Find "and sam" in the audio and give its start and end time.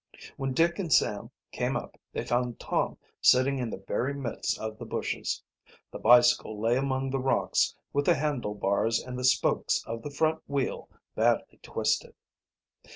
0.79-1.29